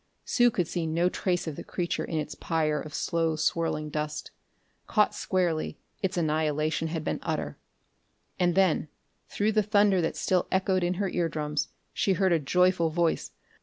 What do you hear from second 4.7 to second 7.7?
Caught squarely, its annihilation had been utter.